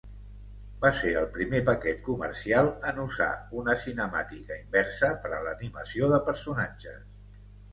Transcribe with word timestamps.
Va 0.85 0.91
ser 0.99 1.11
el 1.19 1.25
primer 1.35 1.59
paquet 1.67 1.99
comercial 2.07 2.71
en 2.93 3.01
usar 3.03 3.29
una 3.65 3.75
cinemàtica 3.83 4.59
inversa 4.63 5.13
per 5.27 5.35
a 5.37 5.43
l'animació 5.49 6.11
de 6.15 6.23
personatges. 6.33 7.07